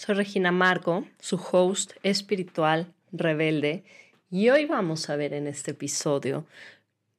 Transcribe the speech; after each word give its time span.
Soy 0.00 0.14
Regina 0.14 0.50
Marco, 0.50 1.04
su 1.18 1.36
host 1.36 1.92
espiritual 2.02 2.94
rebelde, 3.12 3.84
y 4.30 4.48
hoy 4.48 4.64
vamos 4.64 5.10
a 5.10 5.16
ver 5.16 5.34
en 5.34 5.46
este 5.46 5.72
episodio 5.72 6.46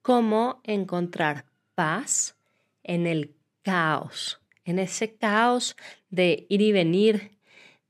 cómo 0.01 0.61
encontrar 0.63 1.45
paz 1.75 2.39
en 2.81 3.05
el 3.05 3.35
caos, 3.61 4.41
en 4.65 4.79
ese 4.79 5.13
caos 5.13 5.77
de 6.09 6.47
ir 6.49 6.61
y 6.61 6.71
venir, 6.71 7.37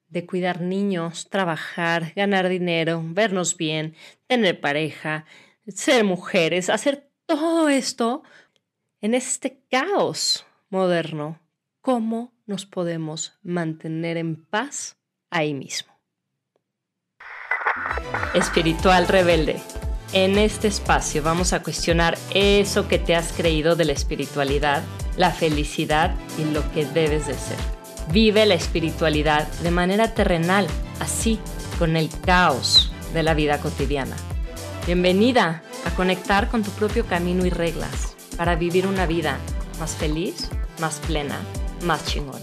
de 0.10 0.26
cuidar 0.26 0.60
niños, 0.60 1.30
trabajar, 1.30 2.12
ganar 2.14 2.50
dinero, 2.50 3.02
vernos 3.02 3.56
bien, 3.56 3.96
tener 4.28 4.60
pareja, 4.60 5.24
ser 5.70 6.04
mujeres, 6.04 6.70
hacer 6.70 7.10
todo 7.26 7.70
esto 7.70 8.24
en 9.00 9.14
este 9.14 9.58
caos 9.70 10.46
moderno. 10.70 11.40
¿Cómo 11.80 12.34
nos 12.52 12.66
podemos 12.66 13.40
mantener 13.44 14.18
en 14.18 14.36
paz 14.36 14.98
ahí 15.30 15.54
mismo? 15.54 15.94
Espiritual 18.34 19.08
rebelde. 19.08 19.62
En 20.12 20.38
este 20.38 20.68
espacio 20.68 21.24
vamos 21.24 21.54
a 21.54 21.64
cuestionar 21.64 22.18
eso 22.34 22.90
que 22.90 23.00
te 23.00 23.16
has 23.16 23.32
creído 23.32 23.78
de 23.78 23.86
la 23.86 23.94
espiritualidad, 23.94 24.84
la 25.16 25.32
felicidad 25.32 26.14
y 26.38 26.44
lo 26.44 26.70
que 26.74 26.86
debes 26.86 27.28
de 27.28 27.36
ser. 27.36 27.58
Vive 28.12 28.46
la 28.46 28.56
espiritualidad 28.56 29.48
de 29.64 29.72
manera 29.72 30.14
terrenal, 30.14 30.68
así, 31.00 31.40
con 31.80 31.96
el 31.96 32.10
caos 32.20 32.92
de 33.14 33.24
la 33.24 33.34
vida 33.34 33.60
cotidiana. 33.60 34.18
Bienvenida 34.86 35.64
a 35.86 35.96
conectar 35.96 36.50
con 36.50 36.64
tu 36.64 36.72
propio 36.72 37.06
camino 37.06 37.46
y 37.46 37.50
reglas 37.50 38.18
para 38.36 38.56
vivir 38.56 38.88
una 38.88 39.06
vida 39.06 39.38
más 39.80 39.96
feliz, 39.96 40.50
más 40.80 41.00
plena, 41.00 41.40
más 41.84 42.06
chingón. 42.06 42.42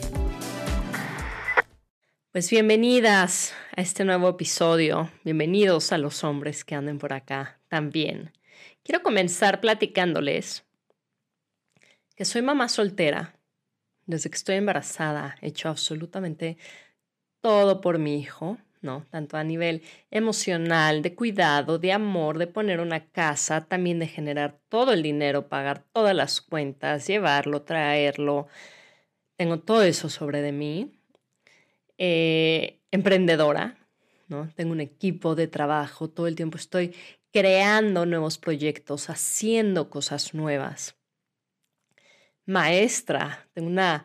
Pues 2.32 2.50
bienvenidas 2.50 3.54
a 3.76 3.80
este 3.80 4.04
nuevo 4.04 4.28
episodio, 4.28 5.10
bienvenidos 5.24 5.92
a 5.92 5.98
los 5.98 6.24
hombres 6.24 6.64
que 6.64 6.74
anden 6.74 6.98
por 6.98 7.12
acá 7.12 7.60
también. 7.68 8.32
Quiero 8.82 9.02
comenzar 9.02 9.60
platicándoles 9.60 10.64
que 12.16 12.24
soy 12.24 12.42
mamá 12.42 12.68
soltera. 12.68 13.34
Desde 14.06 14.30
que 14.30 14.36
estoy 14.36 14.56
embarazada 14.56 15.36
he 15.40 15.48
hecho 15.48 15.68
absolutamente 15.68 16.56
todo 17.40 17.80
por 17.80 17.98
mi 17.98 18.18
hijo, 18.18 18.58
¿no? 18.80 19.06
Tanto 19.10 19.36
a 19.36 19.44
nivel 19.44 19.82
emocional, 20.10 21.02
de 21.02 21.14
cuidado, 21.14 21.78
de 21.78 21.92
amor, 21.92 22.38
de 22.38 22.46
poner 22.46 22.80
una 22.80 23.06
casa, 23.06 23.66
también 23.66 23.98
de 23.98 24.06
generar 24.06 24.58
todo 24.68 24.92
el 24.92 25.02
dinero, 25.02 25.48
pagar 25.48 25.84
todas 25.92 26.14
las 26.14 26.40
cuentas, 26.40 27.06
llevarlo, 27.06 27.62
traerlo. 27.62 28.48
Tengo 29.38 29.60
todo 29.60 29.82
eso 29.82 30.08
sobre 30.08 30.42
de 30.42 30.50
mí 30.50 31.00
eh, 31.96 32.80
emprendedora, 32.90 33.78
¿no? 34.26 34.52
Tengo 34.56 34.72
un 34.72 34.80
equipo 34.80 35.36
de 35.36 35.46
trabajo, 35.46 36.10
todo 36.10 36.26
el 36.26 36.34
tiempo 36.34 36.58
estoy 36.58 36.92
creando 37.32 38.04
nuevos 38.04 38.36
proyectos, 38.36 39.08
haciendo 39.10 39.90
cosas 39.90 40.34
nuevas. 40.34 40.96
Maestra, 42.46 43.48
tengo 43.54 43.68
una 43.68 44.04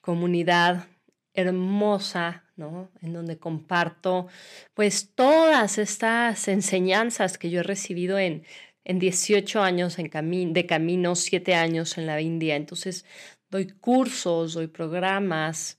comunidad 0.00 0.88
hermosa, 1.32 2.44
¿no? 2.56 2.90
En 3.02 3.12
donde 3.12 3.38
comparto 3.38 4.26
pues 4.74 5.14
todas 5.14 5.78
estas 5.78 6.48
enseñanzas 6.48 7.38
que 7.38 7.50
yo 7.50 7.60
he 7.60 7.62
recibido 7.62 8.18
en, 8.18 8.42
en 8.82 8.98
18 8.98 9.62
años 9.62 10.00
en 10.00 10.10
de 10.52 10.66
camino, 10.66 11.14
7 11.14 11.54
años 11.54 11.98
en 11.98 12.06
la 12.06 12.20
India. 12.20 12.56
Entonces 12.56 13.04
doy 13.52 13.68
cursos, 13.68 14.54
doy 14.54 14.66
programas, 14.66 15.78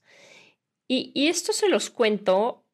y, 0.86 1.28
esto 1.28 1.52
se 1.52 1.68
los 1.68 1.90
cuento 1.90 2.64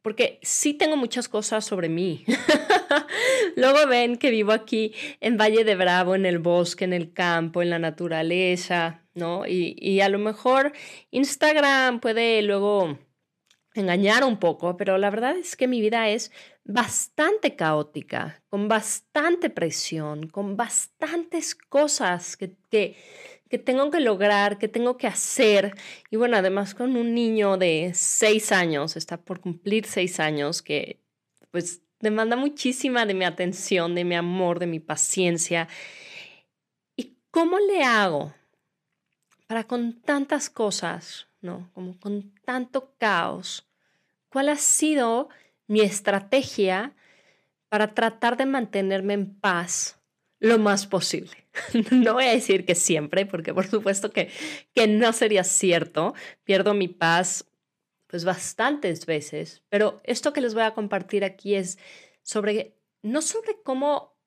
porque 0.00 0.38
sí 0.42 0.74
tengo 0.74 0.96
muchas 0.96 1.28
cosas 1.28 1.64
sobre 1.64 1.88
mí. 1.88 2.24
Luego 3.56 3.86
ven 3.86 4.16
que 4.16 4.30
vivo 4.30 4.52
aquí 4.52 4.94
en 5.20 5.36
Valle 5.36 5.64
de 5.64 5.76
Bravo, 5.76 6.14
en 6.14 6.24
el 6.24 6.38
bosque, 6.38 6.84
en 6.84 6.92
el 6.92 7.12
campo, 7.12 7.62
en 7.62 7.70
la 7.70 7.78
naturaleza, 7.78 9.04
¿no? 9.14 9.46
Y, 9.46 9.76
y, 9.78 10.00
a 10.00 10.08
lo 10.08 10.18
mejor 10.18 10.72
Instagram 11.10 12.00
puede 12.00 12.42
luego 12.42 12.98
engañar 13.74 14.24
un 14.24 14.38
poco, 14.38 14.76
pero 14.76 14.98
la 14.98 15.10
verdad 15.10 15.36
es 15.36 15.56
que 15.56 15.68
mi 15.68 15.80
vida 15.80 16.08
es 16.08 16.32
bastante 16.64 17.56
caótica, 17.56 18.42
con 18.48 18.68
bastante 18.68 19.50
presión, 19.50 20.28
con 20.28 20.56
bastantes 20.56 21.54
cosas 21.54 22.36
que 22.36 22.96
que 23.52 23.58
tengo 23.58 23.90
que 23.90 24.00
lograr, 24.00 24.56
que 24.56 24.66
tengo 24.66 24.96
que 24.96 25.06
hacer. 25.06 25.76
Y 26.10 26.16
bueno, 26.16 26.38
además 26.38 26.74
con 26.74 26.96
un 26.96 27.14
niño 27.14 27.58
de 27.58 27.92
seis 27.92 28.50
años, 28.50 28.96
está 28.96 29.18
por 29.18 29.42
cumplir 29.42 29.84
seis 29.84 30.20
años, 30.20 30.62
que 30.62 31.02
pues 31.50 31.82
demanda 32.00 32.34
muchísima 32.34 33.04
de 33.04 33.12
mi 33.12 33.26
atención, 33.26 33.94
de 33.94 34.04
mi 34.04 34.14
amor, 34.14 34.58
de 34.58 34.68
mi 34.68 34.80
paciencia. 34.80 35.68
¿Y 36.96 37.18
cómo 37.30 37.58
le 37.58 37.84
hago 37.84 38.32
para 39.46 39.64
con 39.64 40.00
tantas 40.00 40.48
cosas, 40.48 41.26
¿no? 41.42 41.70
Como 41.74 42.00
con 42.00 42.32
tanto 42.46 42.94
caos? 42.96 43.68
¿Cuál 44.30 44.48
ha 44.48 44.56
sido 44.56 45.28
mi 45.66 45.82
estrategia 45.82 46.94
para 47.68 47.92
tratar 47.92 48.38
de 48.38 48.46
mantenerme 48.46 49.12
en 49.12 49.38
paz 49.38 50.01
lo 50.42 50.58
más 50.58 50.86
posible? 50.86 51.46
no 51.92 52.14
voy 52.14 52.24
a 52.24 52.32
decir 52.32 52.66
que 52.66 52.74
siempre, 52.74 53.26
porque 53.26 53.54
por 53.54 53.66
supuesto 53.66 54.10
que, 54.10 54.28
que 54.74 54.86
no 54.88 55.12
sería 55.12 55.44
cierto. 55.44 56.14
Pierdo 56.44 56.74
mi 56.74 56.88
paz 56.88 57.46
pues 58.08 58.24
bastantes 58.26 59.06
veces, 59.06 59.62
pero 59.70 60.02
esto 60.04 60.34
que 60.34 60.42
les 60.42 60.52
voy 60.52 60.64
a 60.64 60.74
compartir 60.74 61.24
aquí 61.24 61.54
es 61.54 61.78
sobre, 62.22 62.76
no 63.00 63.22
sobre 63.22 63.62
cómo 63.62 64.18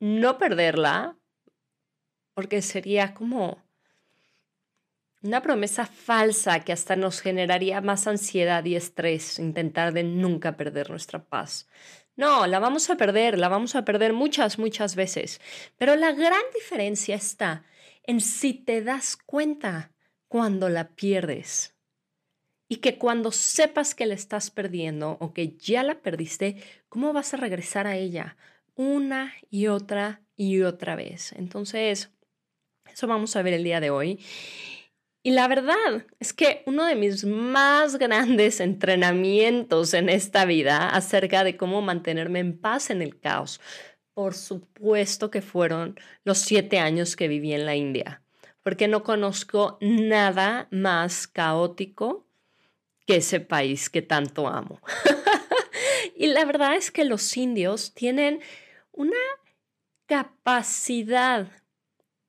no 0.00 0.38
perderla, 0.38 1.18
porque 2.32 2.62
sería 2.62 3.12
como 3.12 3.62
una 5.22 5.42
promesa 5.42 5.86
falsa 5.86 6.60
que 6.60 6.72
hasta 6.72 6.96
nos 6.96 7.20
generaría 7.20 7.80
más 7.80 8.06
ansiedad 8.06 8.64
y 8.64 8.76
estrés 8.76 9.38
intentar 9.38 9.92
de 9.92 10.04
nunca 10.04 10.56
perder 10.56 10.88
nuestra 10.88 11.22
paz. 11.22 11.68
No, 12.16 12.46
la 12.46 12.58
vamos 12.58 12.88
a 12.88 12.96
perder, 12.96 13.38
la 13.38 13.48
vamos 13.48 13.76
a 13.76 13.84
perder 13.84 14.14
muchas, 14.14 14.58
muchas 14.58 14.96
veces. 14.96 15.40
Pero 15.76 15.96
la 15.96 16.12
gran 16.12 16.42
diferencia 16.54 17.14
está 17.14 17.64
en 18.04 18.20
si 18.20 18.54
te 18.54 18.82
das 18.82 19.16
cuenta 19.16 19.92
cuando 20.28 20.68
la 20.68 20.88
pierdes. 20.88 21.74
Y 22.68 22.76
que 22.76 22.98
cuando 22.98 23.30
sepas 23.30 23.94
que 23.94 24.06
la 24.06 24.14
estás 24.14 24.50
perdiendo 24.50 25.18
o 25.20 25.32
que 25.32 25.56
ya 25.56 25.82
la 25.82 26.00
perdiste, 26.00 26.56
¿cómo 26.88 27.12
vas 27.12 27.34
a 27.34 27.36
regresar 27.36 27.86
a 27.86 27.96
ella? 27.96 28.36
Una 28.74 29.34
y 29.50 29.68
otra 29.68 30.22
y 30.36 30.62
otra 30.62 30.96
vez. 30.96 31.32
Entonces, 31.32 32.10
eso 32.90 33.06
vamos 33.06 33.36
a 33.36 33.42
ver 33.42 33.54
el 33.54 33.62
día 33.62 33.80
de 33.80 33.90
hoy. 33.90 34.18
Y 35.26 35.32
la 35.32 35.48
verdad 35.48 36.06
es 36.20 36.32
que 36.32 36.62
uno 36.66 36.84
de 36.84 36.94
mis 36.94 37.24
más 37.24 37.96
grandes 37.96 38.60
entrenamientos 38.60 39.92
en 39.92 40.08
esta 40.08 40.44
vida 40.44 40.88
acerca 40.88 41.42
de 41.42 41.56
cómo 41.56 41.82
mantenerme 41.82 42.38
en 42.38 42.56
paz 42.56 42.90
en 42.90 43.02
el 43.02 43.18
caos, 43.18 43.60
por 44.14 44.34
supuesto 44.34 45.28
que 45.32 45.42
fueron 45.42 45.98
los 46.22 46.38
siete 46.38 46.78
años 46.78 47.16
que 47.16 47.26
viví 47.26 47.52
en 47.54 47.66
la 47.66 47.74
India, 47.74 48.22
porque 48.62 48.86
no 48.86 49.02
conozco 49.02 49.78
nada 49.80 50.68
más 50.70 51.26
caótico 51.26 52.24
que 53.04 53.16
ese 53.16 53.40
país 53.40 53.90
que 53.90 54.02
tanto 54.02 54.46
amo. 54.46 54.80
y 56.16 56.28
la 56.28 56.44
verdad 56.44 56.76
es 56.76 56.92
que 56.92 57.04
los 57.04 57.36
indios 57.36 57.94
tienen 57.94 58.42
una 58.92 59.16
capacidad 60.06 61.48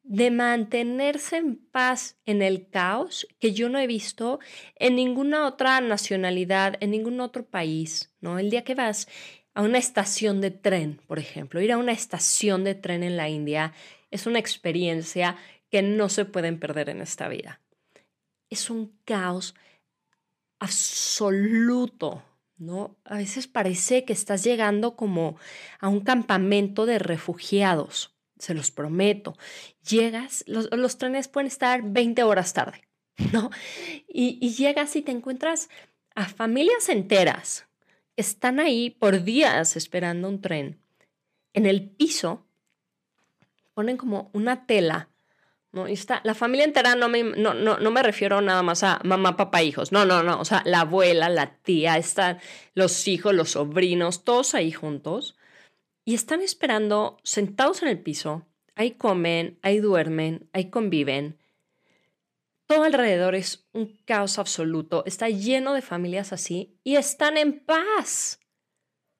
de 0.07 0.31
mantenerse 0.31 1.35
en 1.35 1.57
paz 1.57 2.17
en 2.25 2.41
el 2.41 2.69
caos 2.69 3.27
que 3.39 3.51
yo 3.51 3.67
no 3.67 3.77
he 3.77 3.87
visto 3.87 4.39
en 4.75 4.95
ninguna 4.95 5.45
otra 5.45 5.81
nacionalidad, 5.81 6.77
en 6.79 6.91
ningún 6.91 7.19
otro 7.19 7.45
país, 7.45 8.15
¿no? 8.21 8.39
El 8.39 8.49
día 8.49 8.63
que 8.63 8.73
vas 8.73 9.09
a 9.53 9.63
una 9.63 9.77
estación 9.77 10.39
de 10.39 10.51
tren, 10.51 11.01
por 11.07 11.19
ejemplo, 11.19 11.59
ir 11.59 11.73
a 11.73 11.77
una 11.77 11.91
estación 11.91 12.63
de 12.63 12.73
tren 12.73 13.03
en 13.03 13.17
la 13.17 13.27
India 13.27 13.73
es 14.09 14.25
una 14.27 14.39
experiencia 14.39 15.35
que 15.69 15.81
no 15.81 16.07
se 16.07 16.23
pueden 16.23 16.57
perder 16.57 16.87
en 16.87 17.01
esta 17.01 17.27
vida. 17.27 17.59
Es 18.49 18.69
un 18.69 18.97
caos 19.03 19.55
absoluto, 20.59 22.23
¿no? 22.55 22.95
A 23.03 23.17
veces 23.17 23.47
parece 23.47 24.05
que 24.05 24.13
estás 24.13 24.45
llegando 24.45 24.95
como 24.95 25.37
a 25.81 25.89
un 25.89 25.99
campamento 25.99 26.85
de 26.85 26.97
refugiados 26.97 28.16
se 28.39 28.53
los 28.53 28.71
prometo. 28.71 29.37
Llegas, 29.87 30.43
los, 30.47 30.97
trenes 30.97 31.27
pueden 31.27 31.47
estar 31.47 31.81
20 31.83 32.23
horas 32.23 32.53
tarde, 32.53 32.87
¿no? 33.33 33.49
Y, 34.07 34.37
y, 34.41 34.53
llegas 34.53 34.95
y 34.95 35.01
te 35.01 35.11
encuentras 35.11 35.69
a 36.15 36.25
familias 36.25 36.89
enteras 36.89 37.67
están 38.15 38.59
ahí 38.59 38.89
por 38.89 39.23
días 39.23 39.75
esperando 39.75 40.27
un 40.27 40.41
tren. 40.41 40.79
En 41.53 41.65
el 41.65 41.87
piso 41.89 42.47
ponen 43.73 43.97
como 43.97 44.31
una 44.33 44.65
tela 44.65 45.09
¿no? 45.71 45.87
Y 45.87 45.93
está, 45.93 46.21
la 46.23 46.33
familia 46.33 46.65
entera 46.65 46.95
no 46.95 47.09
me, 47.09 47.23
no, 47.23 47.53
no, 47.53 47.77
no 47.77 47.91
me 47.91 48.03
refiero 48.03 48.41
nada 48.41 48.63
más 48.63 48.83
a 48.83 48.99
mamá, 49.03 49.35
papá, 49.35 49.63
hijos. 49.63 49.91
No, 49.91 50.05
no, 50.05 50.23
no. 50.23 50.39
O 50.39 50.45
sea, 50.45 50.61
la 50.65 50.81
abuela, 50.81 51.29
la 51.29 51.57
tía, 51.57 51.97
están 51.97 52.39
los 52.73 53.07
hijos, 53.07 53.33
los 53.33 53.51
sobrinos, 53.51 54.23
todos 54.23 54.55
ahí 54.55 54.71
juntos. 54.71 55.35
Y 56.07 56.13
están 56.13 56.41
esperando 56.41 57.17
sentados 57.23 57.81
en 57.81 57.89
el 57.89 57.99
piso. 57.99 58.47
Ahí 58.75 58.91
comen, 58.91 59.59
ahí 59.61 59.79
duermen, 59.79 60.49
ahí 60.53 60.69
conviven. 60.69 61.37
Todo 62.65 62.83
alrededor 62.83 63.35
es 63.35 63.67
un 63.73 63.99
caos 64.05 64.39
absoluto. 64.39 65.03
Está 65.05 65.27
lleno 65.27 65.73
de 65.73 65.81
familias 65.81 66.31
así 66.31 66.79
y 66.85 66.95
están 66.95 67.35
en 67.35 67.59
paz. 67.59 68.39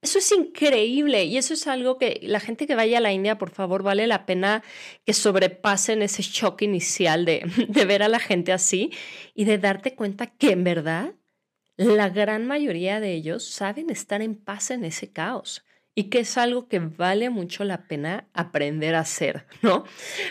Eso 0.02 0.20
es 0.20 0.32
increíble 0.32 1.26
y 1.26 1.36
eso 1.36 1.56
es 1.56 1.68
algo 1.68 1.98
que 1.98 2.22
la 2.24 2.40
gente 2.40 2.66
que 2.66 2.76
vaya 2.76 3.00
a 3.00 3.02
la 3.02 3.12
India, 3.12 3.38
por 3.38 3.50
favor, 3.50 3.84
vale 3.84 4.08
la 4.08 4.26
pena 4.26 4.64
que 5.06 5.12
sobrepasen 5.12 6.02
ese 6.02 6.24
shock 6.24 6.62
inicial 6.62 7.26
de, 7.26 7.42
de 7.68 7.84
ver 7.84 8.02
a 8.02 8.08
la 8.08 8.20
gente 8.20 8.54
así 8.54 8.92
y 9.36 9.44
de 9.44 9.58
darte 9.58 9.94
cuenta 9.94 10.28
que 10.28 10.52
en 10.52 10.64
verdad 10.64 11.16
la 11.76 12.08
gran 12.08 12.48
mayoría 12.48 13.02
de 13.02 13.12
ellos 13.12 13.44
saben 13.44 13.90
estar 13.90 14.22
en 14.22 14.36
paz 14.36 14.72
en 14.72 14.86
ese 14.86 15.12
caos 15.12 15.66
y 15.98 16.12
que 16.12 16.20
es 16.20 16.38
algo 16.38 16.68
que 16.68 16.78
vale 16.78 17.32
mucho 17.32 17.64
la 17.64 17.88
pena 17.88 18.28
aprender 18.36 18.94
a 18.94 19.00
hacer, 19.00 19.48
¿no? 19.64 19.84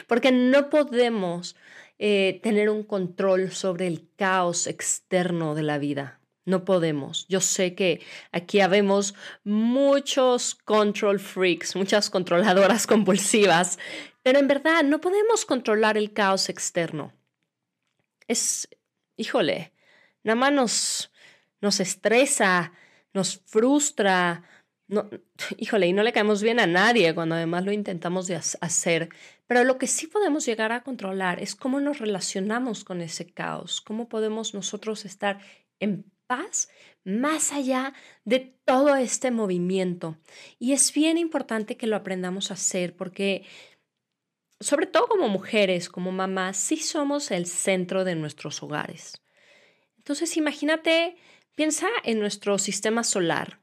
Porque 0.06 0.30
no 0.30 0.70
podemos 0.70 1.56
eh, 1.98 2.38
tener 2.44 2.70
un 2.70 2.84
control 2.84 3.50
sobre 3.50 3.88
el 3.88 4.08
caos 4.14 4.68
externo 4.68 5.56
de 5.56 5.64
la 5.64 5.78
vida. 5.78 6.20
No 6.44 6.64
podemos. 6.64 7.26
Yo 7.28 7.40
sé 7.40 7.74
que 7.74 8.00
aquí 8.30 8.60
habemos 8.60 9.16
muchos 9.42 10.54
control 10.54 11.18
freaks, 11.18 11.74
muchas 11.74 12.10
controladoras 12.10 12.86
compulsivas, 12.86 13.76
pero 14.22 14.38
en 14.38 14.46
verdad 14.46 14.84
no 14.84 15.00
podemos 15.00 15.44
controlar 15.44 15.98
el 15.98 16.12
caos 16.12 16.48
externo. 16.48 17.12
Es, 18.28 18.68
híjole, 19.16 19.72
nada 20.22 20.36
más 20.36 20.52
nos, 20.52 21.12
nos 21.60 21.80
estresa, 21.80 22.70
nos 23.12 23.40
frustra, 23.46 24.44
no, 24.88 25.08
híjole, 25.56 25.86
y 25.86 25.92
no 25.92 26.02
le 26.02 26.12
caemos 26.12 26.42
bien 26.42 26.60
a 26.60 26.66
nadie 26.66 27.14
cuando 27.14 27.34
además 27.34 27.64
lo 27.64 27.72
intentamos 27.72 28.26
de 28.26 28.36
hacer. 28.36 29.08
Pero 29.46 29.64
lo 29.64 29.78
que 29.78 29.86
sí 29.86 30.06
podemos 30.06 30.46
llegar 30.46 30.72
a 30.72 30.82
controlar 30.82 31.40
es 31.42 31.54
cómo 31.54 31.80
nos 31.80 31.98
relacionamos 31.98 32.84
con 32.84 33.00
ese 33.00 33.26
caos, 33.26 33.80
cómo 33.80 34.08
podemos 34.08 34.54
nosotros 34.54 35.04
estar 35.04 35.40
en 35.80 36.10
paz 36.26 36.68
más 37.04 37.52
allá 37.52 37.94
de 38.24 38.40
todo 38.64 38.96
este 38.96 39.30
movimiento. 39.30 40.18
Y 40.58 40.72
es 40.72 40.92
bien 40.92 41.18
importante 41.18 41.76
que 41.76 41.86
lo 41.86 41.96
aprendamos 41.96 42.50
a 42.50 42.54
hacer 42.54 42.96
porque, 42.96 43.44
sobre 44.60 44.86
todo 44.86 45.06
como 45.06 45.28
mujeres, 45.28 45.88
como 45.88 46.10
mamás, 46.10 46.56
sí 46.56 46.78
somos 46.78 47.30
el 47.30 47.46
centro 47.46 48.04
de 48.04 48.16
nuestros 48.16 48.62
hogares. 48.62 49.22
Entonces, 49.98 50.36
imagínate, 50.36 51.16
piensa 51.54 51.86
en 52.04 52.18
nuestro 52.18 52.58
sistema 52.58 53.04
solar 53.04 53.60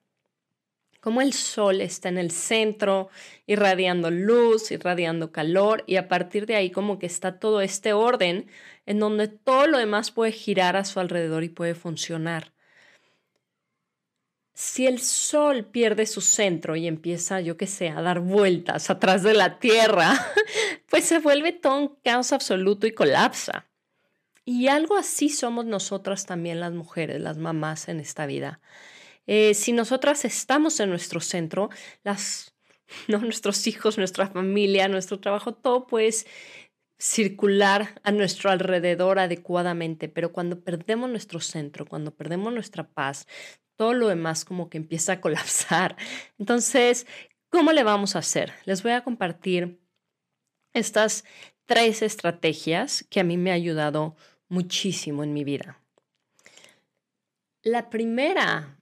como 1.04 1.22
el 1.22 1.34
sol 1.34 1.82
está 1.82 2.08
en 2.08 2.18
el 2.18 2.32
centro, 2.32 3.10
irradiando 3.46 4.10
luz, 4.10 4.72
irradiando 4.72 5.34
calor, 5.34 5.84
y 5.86 5.98
a 5.98 6.08
partir 6.08 6.46
de 6.46 6.56
ahí 6.56 6.72
como 6.72 6.98
que 6.98 7.08
está 7.08 7.40
todo 7.40 7.60
este 7.60 7.92
orden 7.92 8.48
en 8.86 9.00
donde 9.00 9.28
todo 9.28 9.68
lo 9.68 9.80
demás 9.80 10.12
puede 10.12 10.32
girar 10.32 10.78
a 10.78 10.86
su 10.86 11.02
alrededor 11.02 11.44
y 11.44 11.50
puede 11.50 11.76
funcionar. 11.76 12.54
Si 14.54 14.88
el 14.88 15.02
sol 15.02 15.66
pierde 15.66 16.06
su 16.06 16.22
centro 16.22 16.78
y 16.78 16.88
empieza, 16.88 17.42
yo 17.42 17.58
qué 17.58 17.68
sé, 17.68 17.90
a 17.90 18.02
dar 18.02 18.22
vueltas 18.22 18.90
atrás 18.90 19.24
de 19.24 19.34
la 19.34 19.60
Tierra, 19.60 20.14
pues 20.90 21.04
se 21.04 21.20
vuelve 21.20 21.52
todo 21.52 21.80
un 21.80 21.98
caos 22.02 22.32
absoluto 22.32 22.88
y 22.88 22.94
colapsa. 22.94 23.68
Y 24.46 24.70
algo 24.70 24.96
así 24.96 25.28
somos 25.28 25.66
nosotras 25.66 26.26
también 26.26 26.62
las 26.62 26.72
mujeres, 26.72 27.20
las 27.20 27.38
mamás 27.38 27.90
en 27.90 28.00
esta 28.00 28.26
vida. 28.26 28.62
Eh, 29.28 29.54
si 29.54 29.72
nosotras 29.72 30.26
estamos 30.26 30.80
en 30.80 30.90
nuestro 30.90 31.20
centro, 31.20 31.70
las, 32.04 32.56
¿no? 33.08 33.20
nuestros 33.20 33.68
hijos, 33.68 33.98
nuestra 33.98 34.28
familia, 34.28 34.88
nuestro 34.88 35.20
trabajo, 35.20 35.54
todo 35.54 35.88
puede 35.88 36.14
circular 36.98 38.00
a 38.04 38.12
nuestro 38.12 38.50
alrededor 38.50 39.20
adecuadamente, 39.20 40.08
pero 40.08 40.32
cuando 40.32 40.62
perdemos 40.62 41.10
nuestro 41.10 41.40
centro, 41.40 41.86
cuando 41.86 42.16
perdemos 42.16 42.54
nuestra 42.54 42.88
paz, 42.88 43.28
todo 43.76 43.94
lo 43.94 44.08
demás 44.08 44.46
como 44.46 44.70
que 44.70 44.78
empieza 44.78 45.14
a 45.14 45.22
colapsar. 45.22 45.98
Entonces, 46.40 47.08
¿cómo 47.50 47.72
le 47.72 47.84
vamos 47.84 48.16
a 48.16 48.20
hacer? 48.20 48.54
Les 48.66 48.84
voy 48.84 48.94
a 48.94 49.04
compartir 49.04 49.80
estas 50.74 51.24
tres 51.66 52.02
estrategias 52.02 53.06
que 53.10 53.20
a 53.20 53.24
mí 53.24 53.38
me 53.38 53.52
ha 53.52 53.56
ayudado 53.56 54.16
muchísimo 54.48 55.24
en 55.24 55.34
mi 55.34 55.44
vida. 55.44 55.80
La 57.64 57.90
primera 57.90 58.78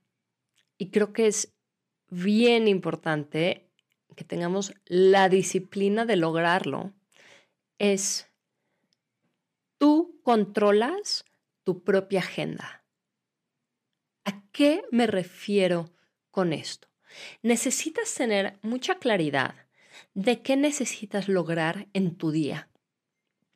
y 0.81 0.89
creo 0.89 1.13
que 1.13 1.27
es 1.27 1.53
bien 2.09 2.67
importante 2.67 3.69
que 4.15 4.23
tengamos 4.23 4.73
la 4.85 5.29
disciplina 5.29 6.07
de 6.07 6.15
lograrlo. 6.15 6.91
Es 7.77 8.31
tú 9.77 10.19
controlas 10.23 11.23
tu 11.63 11.83
propia 11.83 12.21
agenda. 12.21 12.83
¿A 14.25 14.41
qué 14.51 14.83
me 14.89 15.05
refiero 15.05 15.91
con 16.31 16.51
esto? 16.51 16.87
Necesitas 17.43 18.11
tener 18.15 18.57
mucha 18.63 18.95
claridad 18.95 19.53
de 20.15 20.41
qué 20.41 20.57
necesitas 20.57 21.27
lograr 21.27 21.89
en 21.93 22.15
tu 22.15 22.31
día. 22.31 22.70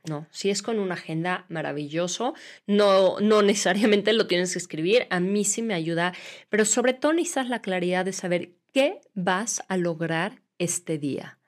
No, 0.08 0.28
si 0.32 0.50
es 0.50 0.62
con 0.62 0.80
una 0.80 0.94
agenda 0.94 1.46
maravilloso, 1.50 2.36
no, 2.68 3.20
no 3.20 3.42
necesariamente 3.42 4.14
lo 4.14 4.28
tienes 4.28 4.54
que 4.54 4.60
escribir, 4.60 5.08
a 5.10 5.20
mí 5.20 5.46
sí 5.46 5.62
me 5.62 5.74
ayuda, 5.74 6.14
pero 6.50 6.66
sobre 6.66 6.94
todo 6.94 7.14
necesitas 7.14 7.50
la 7.50 7.62
claridad 7.62 8.06
de 8.06 8.14
saber 8.14 8.54
qué 8.74 9.02
vas 9.14 9.64
a 9.68 9.78
lograr 9.78 10.42
este 10.60 10.98
día. 10.98 11.40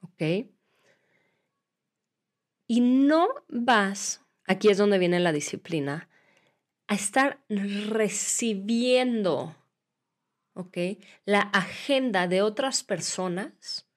¿Ok? 0.00 0.22
Y 2.66 2.80
no 2.80 3.28
vas, 3.48 4.22
aquí 4.44 4.68
es 4.68 4.76
donde 4.76 4.98
viene 4.98 5.20
la 5.20 5.32
disciplina, 5.32 6.08
a 6.86 6.94
estar 6.94 7.42
recibiendo, 7.48 9.56
¿ok? 10.54 10.76
La 11.24 11.40
agenda 11.40 12.28
de 12.28 12.42
otras 12.42 12.82
personas 12.82 13.87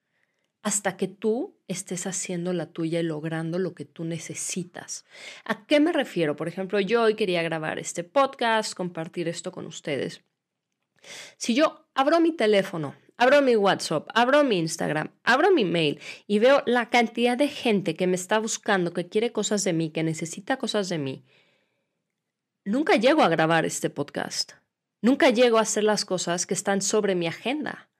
hasta 0.62 0.96
que 0.96 1.08
tú 1.08 1.56
estés 1.66 2.06
haciendo 2.06 2.52
la 2.52 2.66
tuya 2.66 3.00
y 3.00 3.02
logrando 3.02 3.58
lo 3.58 3.74
que 3.74 3.84
tú 3.84 4.04
necesitas. 4.04 5.04
¿A 5.44 5.66
qué 5.66 5.80
me 5.80 5.92
refiero? 5.92 6.36
Por 6.36 6.48
ejemplo, 6.48 6.78
yo 6.80 7.02
hoy 7.02 7.14
quería 7.14 7.42
grabar 7.42 7.78
este 7.78 8.04
podcast, 8.04 8.74
compartir 8.74 9.28
esto 9.28 9.50
con 9.50 9.66
ustedes. 9.66 10.22
Si 11.36 11.54
yo 11.54 11.86
abro 11.94 12.20
mi 12.20 12.32
teléfono, 12.32 12.94
abro 13.16 13.42
mi 13.42 13.56
WhatsApp, 13.56 14.08
abro 14.14 14.44
mi 14.44 14.58
Instagram, 14.58 15.10
abro 15.24 15.50
mi 15.50 15.64
mail 15.64 16.00
y 16.28 16.38
veo 16.38 16.62
la 16.64 16.90
cantidad 16.90 17.36
de 17.36 17.48
gente 17.48 17.96
que 17.96 18.06
me 18.06 18.14
está 18.14 18.38
buscando, 18.38 18.92
que 18.92 19.08
quiere 19.08 19.32
cosas 19.32 19.64
de 19.64 19.72
mí, 19.72 19.90
que 19.90 20.04
necesita 20.04 20.58
cosas 20.58 20.88
de 20.88 20.98
mí, 20.98 21.24
nunca 22.64 22.94
llego 22.94 23.22
a 23.22 23.28
grabar 23.28 23.66
este 23.66 23.90
podcast. 23.90 24.52
Nunca 25.00 25.30
llego 25.30 25.58
a 25.58 25.62
hacer 25.62 25.82
las 25.82 26.04
cosas 26.04 26.46
que 26.46 26.54
están 26.54 26.80
sobre 26.80 27.16
mi 27.16 27.26
agenda. 27.26 27.90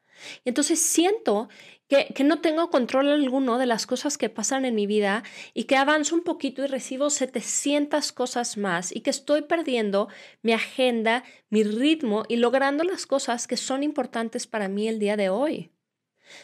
Y 0.45 0.51
entonces 0.51 0.81
siento 0.81 1.49
que, 1.89 2.25
no 2.25 2.41
tengo 2.41 2.71
control 2.71 3.11
alguno 3.11 3.59
de 3.59 3.67
las 3.67 3.87
cosas 3.87 4.17
que 4.17 4.31
pasan 4.31 4.65
en 4.65 4.75
mi 4.75 4.87
vida 4.87 5.23
y 5.53 5.65
que 5.65 5.77
avanzo 5.77 6.15
un 6.15 6.23
poquito 6.23 6.65
y 6.65 6.67
recibo 6.67 7.11
700 7.11 8.13
cosas 8.13 8.57
más 8.57 8.95
y 8.95 9.01
que 9.01 9.11
estoy 9.11 9.43
perdiendo 9.43 10.09
mi 10.41 10.53
agenda, 10.53 11.23
mi 11.51 11.65
ritmo 11.65 12.25
y 12.29 12.37
logrando 12.37 12.83
las 12.85 13.07
cosas 13.07 13.47
que 13.47 13.59
son 13.59 13.83
importantes 13.83 14.47
para 14.47 14.69
mí 14.69 14.89
el 14.89 14.99
día 14.99 15.17
de 15.17 15.29
hoy. 15.29 15.71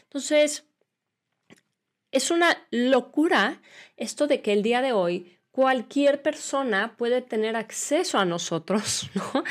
Entonces, 0.02 0.64
es 2.10 2.30
una 2.30 2.66
locura 2.70 3.62
esto 3.96 4.26
de 4.26 4.42
que 4.42 4.52
el 4.52 4.62
día 4.62 4.82
de 4.82 4.92
hoy 4.92 5.37
cualquier 5.50 6.22
persona 6.22 6.96
puede 6.96 7.22
tener 7.22 7.56
acceso 7.56 8.18
a 8.18 8.24
nosotros 8.24 9.10
¿no? 9.14 9.44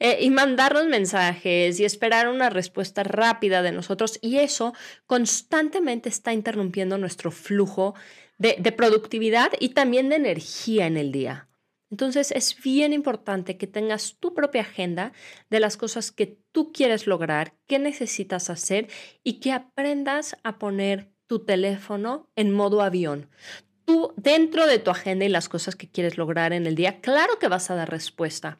Eh, 0.00 0.18
y 0.20 0.30
mandarnos 0.30 0.86
mensajes 0.86 1.78
y 1.78 1.84
esperar 1.84 2.28
una 2.28 2.50
respuesta 2.50 3.02
rápida 3.02 3.62
de 3.62 3.72
nosotros 3.72 4.18
y 4.22 4.38
eso 4.38 4.74
constantemente 5.06 6.08
está 6.08 6.32
interrumpiendo 6.32 6.98
nuestro 6.98 7.30
flujo 7.30 7.94
de, 8.38 8.56
de 8.58 8.72
productividad 8.72 9.52
y 9.60 9.70
también 9.70 10.08
de 10.08 10.16
energía 10.16 10.86
en 10.86 10.96
el 10.96 11.12
día. 11.12 11.48
Entonces 11.90 12.32
es 12.32 12.56
bien 12.60 12.94
importante 12.94 13.58
que 13.58 13.66
tengas 13.66 14.16
tu 14.18 14.34
propia 14.34 14.62
agenda 14.62 15.12
de 15.50 15.60
las 15.60 15.76
cosas 15.76 16.10
que 16.10 16.38
tú 16.50 16.72
quieres 16.72 17.06
lograr, 17.06 17.54
qué 17.66 17.78
necesitas 17.78 18.48
hacer 18.48 18.88
y 19.22 19.40
que 19.40 19.52
aprendas 19.52 20.34
a 20.42 20.58
poner 20.58 21.12
tu 21.26 21.44
teléfono 21.44 22.30
en 22.34 22.50
modo 22.50 22.80
avión 22.80 23.28
tú 23.92 24.14
dentro 24.16 24.66
de 24.66 24.78
tu 24.78 24.90
agenda 24.90 25.26
y 25.26 25.28
las 25.28 25.50
cosas 25.50 25.76
que 25.76 25.86
quieres 25.86 26.16
lograr 26.16 26.54
en 26.54 26.66
el 26.66 26.74
día, 26.74 27.00
claro 27.02 27.38
que 27.38 27.48
vas 27.48 27.70
a 27.70 27.74
dar 27.74 27.90
respuesta, 27.90 28.58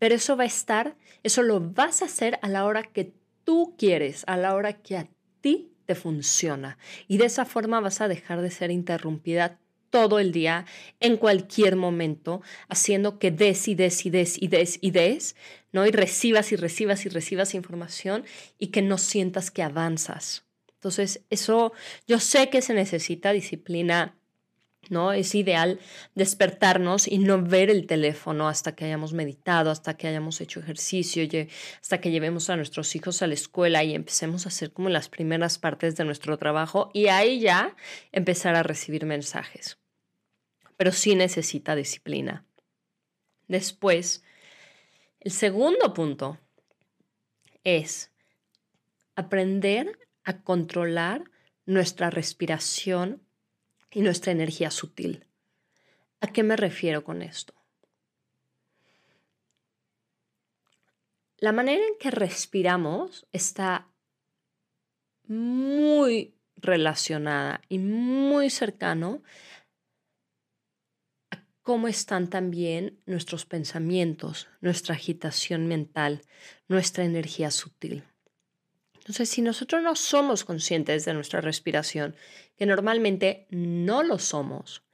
pero 0.00 0.16
eso 0.16 0.36
va 0.36 0.42
a 0.42 0.46
estar, 0.46 0.96
eso 1.22 1.42
lo 1.42 1.60
vas 1.60 2.02
a 2.02 2.06
hacer 2.06 2.40
a 2.42 2.48
la 2.48 2.64
hora 2.64 2.82
que 2.82 3.12
tú 3.44 3.76
quieres, 3.78 4.24
a 4.26 4.36
la 4.36 4.56
hora 4.56 4.72
que 4.72 4.96
a 4.96 5.06
ti 5.40 5.70
te 5.86 5.94
funciona. 5.94 6.78
Y 7.06 7.18
de 7.18 7.26
esa 7.26 7.44
forma 7.44 7.78
vas 7.78 8.00
a 8.00 8.08
dejar 8.08 8.40
de 8.40 8.50
ser 8.50 8.72
interrumpida 8.72 9.60
todo 9.90 10.18
el 10.18 10.32
día, 10.32 10.64
en 10.98 11.16
cualquier 11.16 11.76
momento, 11.76 12.42
haciendo 12.68 13.20
que 13.20 13.30
des 13.30 13.68
y 13.68 13.76
des 13.76 14.04
y 14.04 14.10
des 14.10 14.42
y 14.42 14.48
des 14.48 14.78
y 14.80 14.90
des, 14.90 15.36
¿no? 15.70 15.86
Y 15.86 15.92
recibas 15.92 16.50
y 16.50 16.56
recibas 16.56 17.06
y 17.06 17.08
recibas 17.08 17.54
información 17.54 18.24
y 18.58 18.68
que 18.68 18.82
no 18.82 18.98
sientas 18.98 19.52
que 19.52 19.62
avanzas. 19.62 20.44
Entonces, 20.74 21.22
eso 21.30 21.72
yo 22.08 22.18
sé 22.18 22.48
que 22.48 22.62
se 22.62 22.74
necesita 22.74 23.32
disciplina 23.32 24.16
¿no? 24.88 25.12
Es 25.12 25.34
ideal 25.34 25.80
despertarnos 26.14 27.06
y 27.06 27.18
no 27.18 27.42
ver 27.42 27.70
el 27.70 27.86
teléfono 27.86 28.48
hasta 28.48 28.74
que 28.74 28.84
hayamos 28.84 29.12
meditado, 29.12 29.70
hasta 29.70 29.96
que 29.96 30.08
hayamos 30.08 30.40
hecho 30.40 30.60
ejercicio, 30.60 31.22
hasta 31.80 32.00
que 32.00 32.10
llevemos 32.10 32.50
a 32.50 32.56
nuestros 32.56 32.94
hijos 32.96 33.22
a 33.22 33.26
la 33.26 33.34
escuela 33.34 33.84
y 33.84 33.94
empecemos 33.94 34.44
a 34.44 34.48
hacer 34.48 34.72
como 34.72 34.88
las 34.88 35.08
primeras 35.08 35.58
partes 35.58 35.96
de 35.96 36.04
nuestro 36.04 36.36
trabajo 36.38 36.90
y 36.92 37.06
ahí 37.08 37.40
ya 37.40 37.76
empezar 38.10 38.54
a 38.54 38.62
recibir 38.62 39.06
mensajes. 39.06 39.78
Pero 40.76 40.92
sí 40.92 41.14
necesita 41.14 41.76
disciplina. 41.76 42.44
Después, 43.46 44.24
el 45.20 45.30
segundo 45.30 45.94
punto 45.94 46.38
es 47.64 48.10
aprender 49.14 49.98
a 50.24 50.42
controlar 50.42 51.22
nuestra 51.66 52.10
respiración 52.10 53.22
y 53.92 54.00
nuestra 54.00 54.32
energía 54.32 54.70
sutil. 54.70 55.26
¿A 56.20 56.28
qué 56.28 56.42
me 56.42 56.56
refiero 56.56 57.04
con 57.04 57.22
esto? 57.22 57.54
La 61.36 61.52
manera 61.52 61.84
en 61.84 61.98
que 61.98 62.10
respiramos 62.10 63.26
está 63.32 63.88
muy 65.26 66.36
relacionada 66.54 67.60
y 67.68 67.78
muy 67.78 68.50
cercano 68.50 69.22
a 71.30 71.44
cómo 71.62 71.88
están 71.88 72.30
también 72.30 73.00
nuestros 73.06 73.44
pensamientos, 73.44 74.48
nuestra 74.60 74.94
agitación 74.94 75.66
mental, 75.66 76.22
nuestra 76.68 77.04
energía 77.04 77.50
sutil. 77.50 78.04
Entonces, 79.02 79.30
si 79.30 79.42
nosotros 79.42 79.82
no 79.82 79.96
somos 79.96 80.44
conscientes 80.44 81.04
de 81.04 81.12
nuestra 81.12 81.40
respiración, 81.40 82.14
que 82.56 82.66
normalmente 82.66 83.48
no 83.50 84.04
lo 84.04 84.20
somos, 84.20 84.84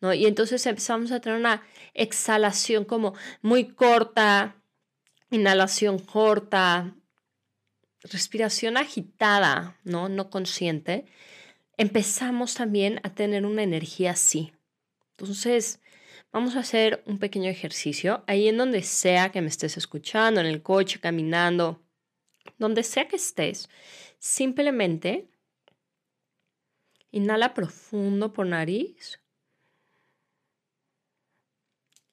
¿no? 0.00 0.12
Y 0.12 0.26
entonces 0.26 0.66
empezamos 0.66 1.12
a 1.12 1.20
tener 1.20 1.38
una 1.38 1.62
exhalación 1.94 2.84
como 2.84 3.14
muy 3.42 3.68
corta, 3.68 4.56
inhalación 5.30 6.00
corta, 6.00 6.96
respiración 8.02 8.76
agitada, 8.76 9.78
¿no? 9.84 10.08
No 10.08 10.30
consciente. 10.30 11.04
Empezamos 11.76 12.54
también 12.54 12.98
a 13.04 13.14
tener 13.14 13.46
una 13.46 13.62
energía 13.62 14.10
así. 14.10 14.52
Entonces, 15.10 15.80
vamos 16.32 16.56
a 16.56 16.60
hacer 16.60 17.04
un 17.06 17.20
pequeño 17.20 17.50
ejercicio 17.50 18.24
ahí 18.26 18.48
en 18.48 18.56
donde 18.56 18.82
sea 18.82 19.30
que 19.30 19.40
me 19.40 19.46
estés 19.46 19.76
escuchando, 19.76 20.40
en 20.40 20.46
el 20.46 20.60
coche, 20.60 20.98
caminando, 20.98 21.83
donde 22.58 22.82
sea 22.82 23.08
que 23.08 23.16
estés, 23.16 23.68
simplemente 24.18 25.28
inhala 27.10 27.54
profundo 27.54 28.32
por 28.32 28.46
nariz 28.46 29.20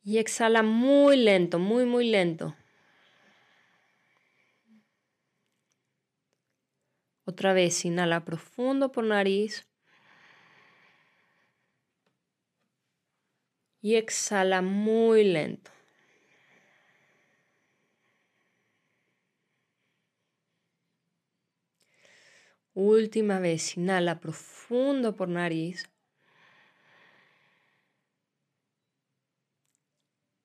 y 0.04 0.18
exhala 0.18 0.64
muy 0.64 1.18
lento, 1.18 1.60
muy, 1.60 1.86
muy 1.86 2.10
lento. 2.10 2.56
Otra 7.26 7.54
vez, 7.54 7.86
inhala 7.86 8.26
profundo 8.26 8.92
por 8.92 9.06
nariz. 9.06 9.68
Y 13.82 13.96
exhala 13.96 14.62
muy 14.62 15.24
lento. 15.24 15.72
Última 22.74 23.40
vez, 23.40 23.76
inhala 23.76 24.22
profundo 24.22 25.16
por 25.18 25.28
nariz. 25.28 25.90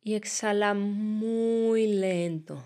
Y 0.03 0.15
exhala 0.15 0.75
muy 0.75 1.87
lento. 1.89 2.63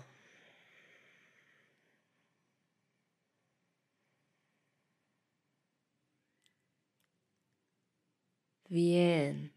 Bien. 8.69 9.51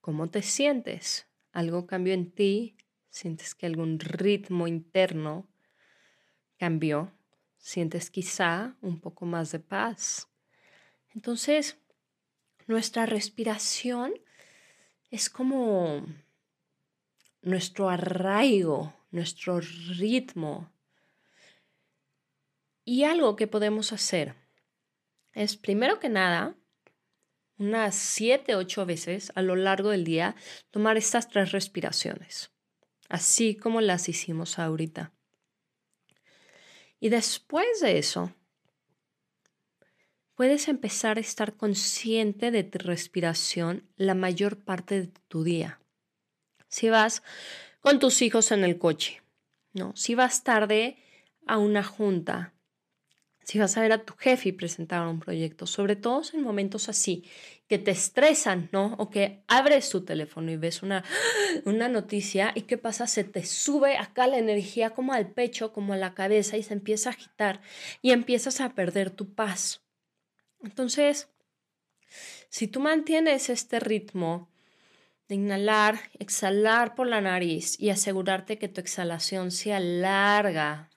¿Cómo 0.00 0.30
te 0.30 0.42
sientes? 0.42 1.26
¿Algo 1.52 1.86
cambió 1.86 2.14
en 2.14 2.30
ti? 2.30 2.76
¿Sientes 3.10 3.54
que 3.54 3.66
algún 3.66 3.98
ritmo 3.98 4.68
interno 4.68 5.48
cambió? 6.58 7.15
Sientes 7.66 8.10
quizá 8.10 8.76
un 8.80 9.00
poco 9.00 9.26
más 9.26 9.50
de 9.50 9.58
paz. 9.58 10.28
Entonces, 11.16 11.76
nuestra 12.68 13.06
respiración 13.06 14.14
es 15.10 15.28
como 15.28 16.06
nuestro 17.42 17.88
arraigo, 17.88 18.94
nuestro 19.10 19.58
ritmo. 19.58 20.70
Y 22.84 23.02
algo 23.02 23.34
que 23.34 23.48
podemos 23.48 23.92
hacer 23.92 24.36
es, 25.32 25.56
primero 25.56 25.98
que 25.98 26.08
nada, 26.08 26.54
unas 27.58 27.96
siete, 27.96 28.54
ocho 28.54 28.86
veces 28.86 29.32
a 29.34 29.42
lo 29.42 29.56
largo 29.56 29.90
del 29.90 30.04
día, 30.04 30.36
tomar 30.70 30.96
estas 30.96 31.28
tres 31.28 31.50
respiraciones, 31.50 32.52
así 33.08 33.56
como 33.56 33.80
las 33.80 34.08
hicimos 34.08 34.60
ahorita. 34.60 35.15
Y 37.06 37.08
después 37.08 37.78
de 37.82 37.98
eso, 37.98 38.34
puedes 40.34 40.66
empezar 40.66 41.18
a 41.18 41.20
estar 41.20 41.56
consciente 41.56 42.50
de 42.50 42.64
tu 42.64 42.80
respiración 42.80 43.88
la 43.94 44.16
mayor 44.16 44.58
parte 44.58 45.02
de 45.02 45.06
tu 45.28 45.44
día. 45.44 45.78
Si 46.66 46.88
vas 46.88 47.22
con 47.80 48.00
tus 48.00 48.22
hijos 48.22 48.50
en 48.50 48.64
el 48.64 48.76
coche, 48.76 49.22
¿no? 49.72 49.94
Si 49.94 50.16
vas 50.16 50.42
tarde 50.42 50.98
a 51.46 51.58
una 51.58 51.84
junta, 51.84 52.54
si 53.46 53.60
vas 53.60 53.76
a 53.76 53.80
ver 53.80 53.92
a 53.92 54.04
tu 54.04 54.14
jefe 54.14 54.48
y 54.48 54.52
presentar 54.52 55.06
un 55.06 55.20
proyecto, 55.20 55.68
sobre 55.68 55.94
todo 55.94 56.20
en 56.32 56.42
momentos 56.42 56.88
así, 56.88 57.24
que 57.68 57.78
te 57.78 57.92
estresan, 57.92 58.68
¿no? 58.72 58.96
O 58.98 59.08
que 59.08 59.44
abres 59.46 59.88
tu 59.88 60.04
teléfono 60.04 60.50
y 60.50 60.56
ves 60.56 60.82
una, 60.82 61.04
una 61.64 61.88
noticia 61.88 62.50
y 62.56 62.62
qué 62.62 62.76
pasa, 62.76 63.06
se 63.06 63.22
te 63.22 63.44
sube 63.44 63.98
acá 63.98 64.26
la 64.26 64.38
energía 64.38 64.90
como 64.90 65.12
al 65.12 65.30
pecho, 65.30 65.72
como 65.72 65.92
a 65.92 65.96
la 65.96 66.12
cabeza 66.12 66.56
y 66.56 66.64
se 66.64 66.74
empieza 66.74 67.10
a 67.10 67.12
agitar 67.12 67.60
y 68.02 68.10
empiezas 68.10 68.60
a 68.60 68.74
perder 68.74 69.10
tu 69.10 69.32
paz. 69.32 69.80
Entonces, 70.64 71.28
si 72.48 72.66
tú 72.66 72.80
mantienes 72.80 73.48
este 73.48 73.78
ritmo 73.78 74.50
de 75.28 75.36
inhalar, 75.36 76.00
exhalar 76.18 76.96
por 76.96 77.06
la 77.06 77.20
nariz 77.20 77.78
y 77.78 77.90
asegurarte 77.90 78.58
que 78.58 78.66
tu 78.66 78.80
exhalación 78.80 79.52
sea 79.52 79.78
larga, 79.78 80.90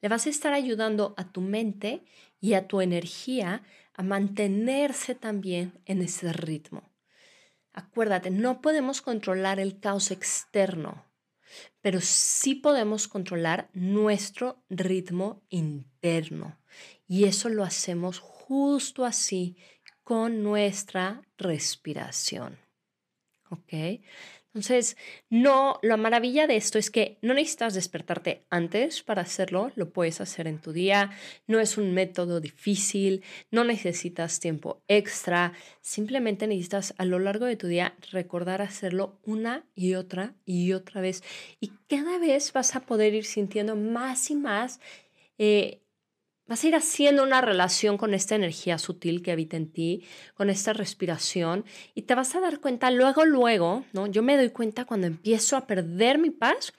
le 0.00 0.08
vas 0.08 0.26
a 0.26 0.30
estar 0.30 0.52
ayudando 0.52 1.14
a 1.16 1.32
tu 1.32 1.40
mente 1.40 2.04
y 2.40 2.54
a 2.54 2.68
tu 2.68 2.80
energía 2.80 3.62
a 3.94 4.02
mantenerse 4.02 5.14
también 5.14 5.80
en 5.84 6.02
ese 6.02 6.32
ritmo. 6.32 6.88
Acuérdate, 7.72 8.30
no 8.30 8.60
podemos 8.60 9.02
controlar 9.02 9.60
el 9.60 9.80
caos 9.80 10.10
externo, 10.10 11.04
pero 11.80 12.00
sí 12.00 12.54
podemos 12.54 13.08
controlar 13.08 13.70
nuestro 13.72 14.62
ritmo 14.68 15.42
interno. 15.48 16.58
Y 17.06 17.24
eso 17.24 17.48
lo 17.48 17.64
hacemos 17.64 18.18
justo 18.18 19.04
así 19.04 19.56
con 20.04 20.42
nuestra 20.42 21.22
respiración. 21.36 22.58
¿Ok? 23.50 24.02
Entonces, 24.58 24.96
no, 25.30 25.78
la 25.82 25.96
maravilla 25.96 26.48
de 26.48 26.56
esto 26.56 26.80
es 26.80 26.90
que 26.90 27.16
no 27.22 27.32
necesitas 27.32 27.74
despertarte 27.74 28.42
antes 28.50 29.04
para 29.04 29.22
hacerlo, 29.22 29.70
lo 29.76 29.90
puedes 29.90 30.20
hacer 30.20 30.48
en 30.48 30.58
tu 30.58 30.72
día, 30.72 31.12
no 31.46 31.60
es 31.60 31.78
un 31.78 31.94
método 31.94 32.40
difícil, 32.40 33.22
no 33.52 33.62
necesitas 33.62 34.40
tiempo 34.40 34.82
extra, 34.88 35.52
simplemente 35.80 36.48
necesitas 36.48 36.92
a 36.98 37.04
lo 37.04 37.20
largo 37.20 37.46
de 37.46 37.54
tu 37.54 37.68
día 37.68 37.94
recordar 38.10 38.60
hacerlo 38.60 39.20
una 39.24 39.64
y 39.76 39.94
otra 39.94 40.34
y 40.44 40.72
otra 40.72 41.00
vez. 41.00 41.22
Y 41.60 41.70
cada 41.88 42.18
vez 42.18 42.52
vas 42.52 42.74
a 42.74 42.80
poder 42.80 43.14
ir 43.14 43.26
sintiendo 43.26 43.76
más 43.76 44.28
y 44.28 44.34
más 44.34 44.80
eh, 45.38 45.82
Vas 46.48 46.64
a 46.64 46.68
ir 46.68 46.76
haciendo 46.76 47.22
una 47.22 47.42
relación 47.42 47.98
con 47.98 48.14
esta 48.14 48.34
energía 48.34 48.78
sutil 48.78 49.22
que 49.22 49.32
habita 49.32 49.58
en 49.58 49.70
ti, 49.70 50.04
con 50.34 50.48
esta 50.48 50.72
respiración, 50.72 51.66
y 51.94 52.02
te 52.02 52.14
vas 52.14 52.34
a 52.34 52.40
dar 52.40 52.60
cuenta 52.60 52.90
luego, 52.90 53.26
luego, 53.26 53.84
¿no? 53.92 54.06
Yo 54.06 54.22
me 54.22 54.38
doy 54.38 54.48
cuenta 54.48 54.86
cuando 54.86 55.06
empiezo 55.06 55.58
a 55.58 55.66
perder 55.66 56.16
mi 56.16 56.30
paz, 56.30 56.72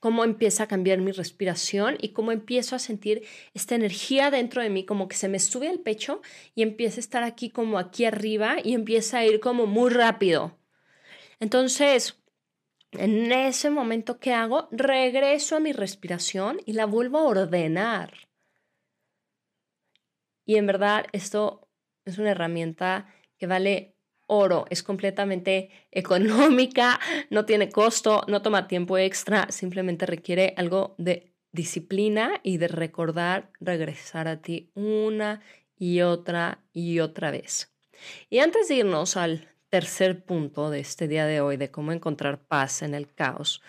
cómo 0.00 0.24
empieza 0.24 0.64
a 0.64 0.66
cambiar 0.66 0.98
mi 0.98 1.12
respiración 1.12 1.96
y 2.00 2.08
cómo 2.08 2.32
empiezo 2.32 2.74
a 2.74 2.80
sentir 2.80 3.22
esta 3.54 3.76
energía 3.76 4.32
dentro 4.32 4.62
de 4.62 4.68
mí, 4.68 4.84
como 4.84 5.06
que 5.06 5.14
se 5.16 5.28
me 5.28 5.38
sube 5.38 5.68
al 5.68 5.78
pecho 5.78 6.20
y 6.56 6.62
empieza 6.62 6.96
a 6.96 7.00
estar 7.00 7.22
aquí 7.22 7.50
como 7.50 7.78
aquí 7.78 8.06
arriba 8.06 8.56
y 8.64 8.74
empieza 8.74 9.18
a 9.18 9.24
ir 9.24 9.38
como 9.38 9.66
muy 9.66 9.90
rápido. 9.90 10.58
Entonces, 11.38 12.20
en 12.90 13.30
ese 13.30 13.70
momento 13.70 14.18
que 14.18 14.32
hago, 14.32 14.68
regreso 14.72 15.54
a 15.54 15.60
mi 15.60 15.72
respiración 15.72 16.60
y 16.66 16.72
la 16.72 16.84
vuelvo 16.84 17.18
a 17.18 17.22
ordenar. 17.22 18.12
Y 20.44 20.56
en 20.56 20.66
verdad 20.66 21.06
esto 21.12 21.68
es 22.04 22.18
una 22.18 22.30
herramienta 22.30 23.06
que 23.38 23.46
vale 23.46 23.96
oro, 24.26 24.66
es 24.70 24.82
completamente 24.82 25.70
económica, 25.90 27.00
no 27.30 27.44
tiene 27.44 27.70
costo, 27.70 28.24
no 28.28 28.42
toma 28.42 28.68
tiempo 28.68 28.98
extra, 28.98 29.46
simplemente 29.50 30.06
requiere 30.06 30.54
algo 30.56 30.94
de 30.98 31.34
disciplina 31.52 32.40
y 32.42 32.58
de 32.58 32.68
recordar 32.68 33.52
regresar 33.60 34.26
a 34.26 34.42
ti 34.42 34.70
una 34.74 35.40
y 35.78 36.00
otra 36.00 36.64
y 36.72 36.98
otra 37.00 37.30
vez. 37.30 37.72
Y 38.28 38.40
antes 38.40 38.68
de 38.68 38.76
irnos 38.76 39.16
al 39.16 39.53
tercer 39.74 40.22
punto 40.24 40.70
de 40.70 40.78
este 40.78 41.08
día 41.08 41.26
de 41.26 41.40
hoy, 41.40 41.56
de 41.56 41.72
cómo 41.72 41.90
encontrar 41.90 42.38
paz 42.38 42.82
en 42.82 42.94
el 42.94 43.12
caos, 43.12 43.60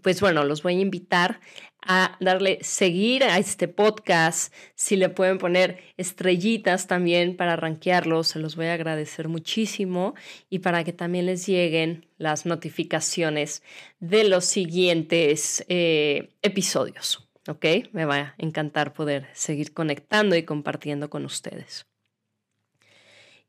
pues 0.00 0.20
bueno, 0.20 0.44
los 0.44 0.62
voy 0.62 0.76
a 0.76 0.80
invitar 0.80 1.40
a 1.84 2.16
darle 2.20 2.60
seguir 2.62 3.24
a 3.24 3.38
este 3.38 3.66
podcast. 3.66 4.54
Si 4.76 4.94
le 4.94 5.08
pueden 5.08 5.38
poner 5.38 5.82
estrellitas 5.96 6.86
también 6.86 7.36
para 7.36 7.56
rankearlos, 7.56 8.28
se 8.28 8.38
los 8.38 8.54
voy 8.54 8.66
a 8.66 8.74
agradecer 8.74 9.26
muchísimo 9.26 10.14
y 10.48 10.60
para 10.60 10.84
que 10.84 10.92
también 10.92 11.26
les 11.26 11.44
lleguen 11.44 12.06
las 12.18 12.46
notificaciones 12.46 13.64
de 13.98 14.28
los 14.28 14.44
siguientes 14.44 15.64
eh, 15.68 16.36
episodios. 16.42 17.28
¿Ok? 17.48 17.66
Me 17.90 18.04
va 18.04 18.16
a 18.16 18.34
encantar 18.38 18.92
poder 18.92 19.26
seguir 19.32 19.74
conectando 19.74 20.36
y 20.36 20.44
compartiendo 20.44 21.10
con 21.10 21.24
ustedes. 21.24 21.84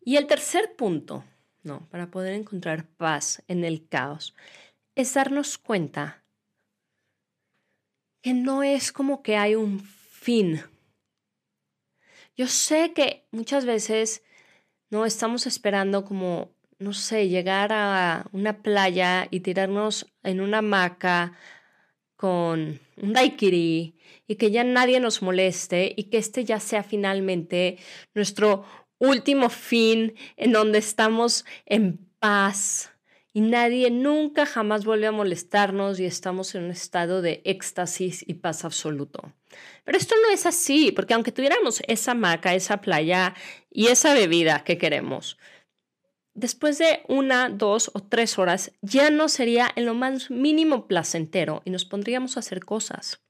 Y 0.01 0.15
el 0.15 0.25
tercer 0.25 0.75
punto 0.75 1.23
no, 1.63 1.87
para 1.89 2.11
poder 2.11 2.33
encontrar 2.33 2.85
paz 2.85 3.43
en 3.47 3.63
el 3.63 3.87
caos, 3.87 4.35
es 4.95 5.13
darnos 5.13 5.57
cuenta 5.57 6.23
que 8.21 8.33
no 8.33 8.63
es 8.63 8.91
como 8.91 9.23
que 9.23 9.37
hay 9.37 9.55
un 9.55 9.79
fin. 9.79 10.61
Yo 12.35 12.47
sé 12.47 12.93
que 12.93 13.25
muchas 13.31 13.65
veces 13.65 14.23
no 14.89 15.05
estamos 15.05 15.47
esperando 15.47 16.05
como, 16.05 16.51
no 16.79 16.93
sé, 16.93 17.29
llegar 17.29 17.71
a 17.71 18.27
una 18.31 18.61
playa 18.61 19.27
y 19.29 19.41
tirarnos 19.41 20.07
en 20.23 20.41
una 20.41 20.59
hamaca 20.59 21.33
con 22.15 22.79
un 22.97 23.13
daiquiri 23.13 23.95
y 24.27 24.35
que 24.35 24.51
ya 24.51 24.63
nadie 24.63 24.99
nos 24.99 25.21
moleste 25.21 25.93
y 25.95 26.03
que 26.05 26.17
este 26.17 26.43
ya 26.43 26.59
sea 26.59 26.83
finalmente 26.83 27.77
nuestro 28.13 28.65
último 28.99 29.49
fin 29.49 30.13
en 30.37 30.51
donde 30.51 30.77
estamos 30.79 31.45
en 31.65 31.97
paz 32.19 32.91
y 33.33 33.41
nadie 33.41 33.91
nunca 33.91 34.45
jamás 34.45 34.85
vuelve 34.85 35.07
a 35.07 35.11
molestarnos 35.11 35.99
y 35.99 36.05
estamos 36.05 36.55
en 36.55 36.65
un 36.65 36.71
estado 36.71 37.21
de 37.21 37.41
éxtasis 37.45 38.23
y 38.27 38.35
paz 38.35 38.65
absoluto. 38.65 39.33
Pero 39.83 39.97
esto 39.97 40.15
no 40.21 40.33
es 40.33 40.45
así, 40.45 40.91
porque 40.91 41.13
aunque 41.13 41.31
tuviéramos 41.31 41.81
esa 41.87 42.13
maca, 42.13 42.53
esa 42.53 42.81
playa 42.81 43.35
y 43.71 43.87
esa 43.87 44.13
bebida 44.13 44.63
que 44.63 44.77
queremos, 44.77 45.37
después 46.33 46.77
de 46.79 47.03
una, 47.07 47.49
dos 47.49 47.91
o 47.93 48.01
tres 48.01 48.39
horas 48.39 48.71
ya 48.81 49.09
no 49.09 49.29
sería 49.29 49.69
en 49.75 49.85
lo 49.85 49.93
más 49.93 50.31
mínimo 50.31 50.87
placentero 50.87 51.61
y 51.65 51.69
nos 51.69 51.85
pondríamos 51.85 52.35
a 52.35 52.41
hacer 52.41 52.65
cosas. 52.65 53.21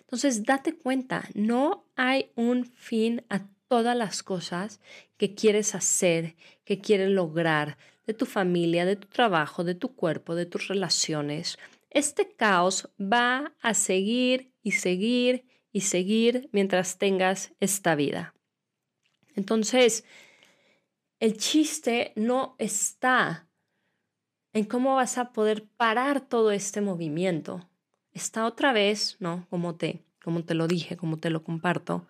Entonces, 0.00 0.44
date 0.44 0.76
cuenta, 0.76 1.28
no 1.34 1.86
hay 1.96 2.32
un 2.34 2.64
fin 2.64 3.24
a 3.28 3.46
todas 3.70 3.96
las 3.96 4.24
cosas 4.24 4.80
que 5.16 5.36
quieres 5.36 5.76
hacer, 5.76 6.34
que 6.64 6.80
quieres 6.80 7.08
lograr, 7.08 7.78
de 8.04 8.14
tu 8.14 8.26
familia, 8.26 8.84
de 8.84 8.96
tu 8.96 9.06
trabajo, 9.06 9.62
de 9.62 9.76
tu 9.76 9.94
cuerpo, 9.94 10.34
de 10.34 10.44
tus 10.44 10.66
relaciones. 10.66 11.56
Este 11.88 12.32
caos 12.32 12.90
va 13.00 13.52
a 13.62 13.74
seguir 13.74 14.50
y 14.64 14.72
seguir 14.72 15.44
y 15.70 15.82
seguir 15.82 16.48
mientras 16.50 16.98
tengas 16.98 17.52
esta 17.60 17.94
vida. 17.94 18.34
Entonces, 19.36 20.04
el 21.20 21.36
chiste 21.36 22.12
no 22.16 22.56
está 22.58 23.46
en 24.52 24.64
cómo 24.64 24.96
vas 24.96 25.16
a 25.16 25.32
poder 25.32 25.68
parar 25.76 26.22
todo 26.22 26.50
este 26.50 26.80
movimiento. 26.80 27.70
Está 28.10 28.46
otra 28.46 28.72
vez, 28.72 29.16
¿no? 29.20 29.46
Como 29.48 29.76
te, 29.76 30.02
como 30.24 30.42
te 30.42 30.54
lo 30.54 30.66
dije, 30.66 30.96
como 30.96 31.20
te 31.20 31.30
lo 31.30 31.44
comparto, 31.44 32.08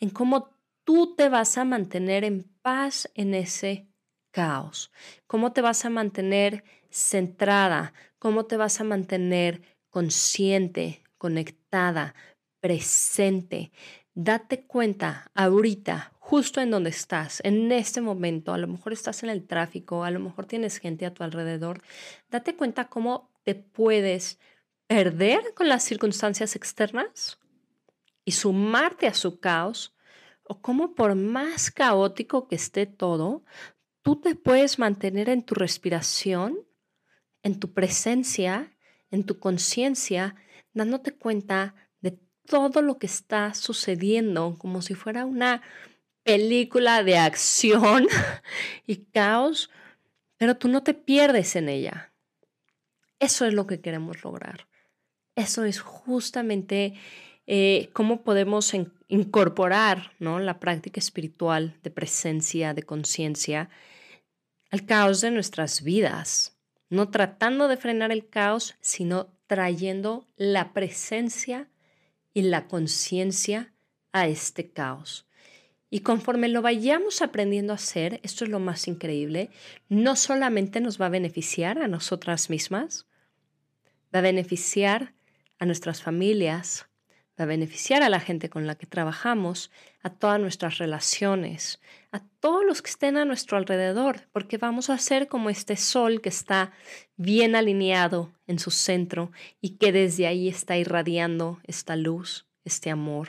en 0.00 0.08
cómo 0.08 0.56
tú 0.88 1.14
te 1.14 1.28
vas 1.28 1.58
a 1.58 1.66
mantener 1.66 2.24
en 2.24 2.50
paz 2.62 3.10
en 3.12 3.34
ese 3.34 3.86
caos? 4.30 4.90
¿Cómo 5.26 5.52
te 5.52 5.60
vas 5.60 5.84
a 5.84 5.90
mantener 5.90 6.64
centrada? 6.88 7.92
¿Cómo 8.18 8.46
te 8.46 8.56
vas 8.56 8.80
a 8.80 8.84
mantener 8.84 9.60
consciente, 9.90 11.02
conectada, 11.18 12.14
presente? 12.60 13.70
Date 14.14 14.62
cuenta 14.62 15.30
ahorita, 15.34 16.14
justo 16.20 16.58
en 16.62 16.70
donde 16.70 16.88
estás, 16.88 17.42
en 17.44 17.70
este 17.70 18.00
momento, 18.00 18.54
a 18.54 18.58
lo 18.58 18.66
mejor 18.66 18.94
estás 18.94 19.22
en 19.22 19.28
el 19.28 19.46
tráfico, 19.46 20.04
a 20.04 20.10
lo 20.10 20.20
mejor 20.20 20.46
tienes 20.46 20.78
gente 20.78 21.04
a 21.04 21.12
tu 21.12 21.22
alrededor, 21.22 21.82
date 22.30 22.56
cuenta 22.56 22.88
cómo 22.88 23.30
te 23.44 23.54
puedes 23.54 24.38
perder 24.86 25.52
con 25.52 25.68
las 25.68 25.84
circunstancias 25.84 26.56
externas 26.56 27.38
y 28.24 28.32
sumarte 28.32 29.06
a 29.06 29.12
su 29.12 29.38
caos 29.38 29.92
o 30.48 30.60
cómo 30.60 30.94
por 30.94 31.14
más 31.14 31.70
caótico 31.70 32.48
que 32.48 32.56
esté 32.56 32.86
todo, 32.86 33.44
tú 34.02 34.20
te 34.20 34.34
puedes 34.34 34.78
mantener 34.78 35.28
en 35.28 35.42
tu 35.42 35.54
respiración, 35.54 36.58
en 37.42 37.60
tu 37.60 37.72
presencia, 37.72 38.76
en 39.10 39.24
tu 39.24 39.38
conciencia, 39.38 40.34
dándote 40.72 41.12
cuenta 41.12 41.74
de 42.00 42.18
todo 42.46 42.82
lo 42.82 42.98
que 42.98 43.06
está 43.06 43.54
sucediendo 43.54 44.56
como 44.58 44.82
si 44.82 44.94
fuera 44.94 45.24
una 45.26 45.62
película 46.22 47.02
de 47.02 47.18
acción 47.18 48.06
y 48.86 49.04
caos, 49.06 49.70
pero 50.36 50.56
tú 50.56 50.68
no 50.68 50.82
te 50.82 50.94
pierdes 50.94 51.56
en 51.56 51.68
ella. 51.68 52.12
Eso 53.18 53.46
es 53.46 53.54
lo 53.54 53.66
que 53.66 53.80
queremos 53.80 54.22
lograr. 54.22 54.68
Eso 55.34 55.64
es 55.64 55.80
justamente 55.80 56.94
eh, 57.46 57.90
cómo 57.92 58.22
podemos 58.22 58.74
incorporar 59.08 60.12
¿no? 60.18 60.38
la 60.38 60.60
práctica 60.60 61.00
espiritual 61.00 61.76
de 61.82 61.90
presencia, 61.90 62.74
de 62.74 62.82
conciencia, 62.82 63.70
al 64.70 64.84
caos 64.84 65.22
de 65.22 65.30
nuestras 65.30 65.82
vidas, 65.82 66.58
no 66.90 67.10
tratando 67.10 67.68
de 67.68 67.78
frenar 67.78 68.12
el 68.12 68.28
caos, 68.28 68.76
sino 68.80 69.28
trayendo 69.46 70.28
la 70.36 70.74
presencia 70.74 71.68
y 72.34 72.42
la 72.42 72.68
conciencia 72.68 73.72
a 74.12 74.28
este 74.28 74.70
caos. 74.70 75.26
Y 75.90 76.00
conforme 76.00 76.48
lo 76.48 76.60
vayamos 76.60 77.22
aprendiendo 77.22 77.72
a 77.72 77.76
hacer, 77.76 78.20
esto 78.22 78.44
es 78.44 78.50
lo 78.50 78.60
más 78.60 78.88
increíble, 78.88 79.48
no 79.88 80.16
solamente 80.16 80.80
nos 80.80 81.00
va 81.00 81.06
a 81.06 81.10
beneficiar 81.10 81.78
a 81.78 81.88
nosotras 81.88 82.50
mismas, 82.50 83.06
va 84.14 84.18
a 84.18 84.22
beneficiar 84.22 85.14
a 85.58 85.64
nuestras 85.64 86.02
familias, 86.02 86.87
a 87.38 87.46
beneficiar 87.46 88.02
a 88.02 88.08
la 88.08 88.20
gente 88.20 88.50
con 88.50 88.66
la 88.66 88.74
que 88.74 88.86
trabajamos, 88.86 89.70
a 90.02 90.10
todas 90.10 90.40
nuestras 90.40 90.78
relaciones, 90.78 91.80
a 92.10 92.20
todos 92.40 92.64
los 92.64 92.82
que 92.82 92.90
estén 92.90 93.16
a 93.16 93.24
nuestro 93.24 93.56
alrededor, 93.56 94.28
porque 94.32 94.58
vamos 94.58 94.90
a 94.90 94.98
ser 94.98 95.28
como 95.28 95.50
este 95.50 95.76
sol 95.76 96.20
que 96.20 96.28
está 96.28 96.72
bien 97.16 97.54
alineado 97.54 98.32
en 98.46 98.58
su 98.58 98.70
centro 98.70 99.30
y 99.60 99.76
que 99.76 99.92
desde 99.92 100.26
ahí 100.26 100.48
está 100.48 100.76
irradiando 100.76 101.60
esta 101.64 101.96
luz, 101.96 102.46
este 102.64 102.90
amor, 102.90 103.28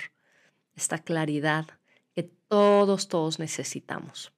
esta 0.76 0.98
claridad 1.00 1.67
que 2.15 2.24
todos, 2.24 3.08
todos 3.08 3.38
necesitamos. 3.38 4.32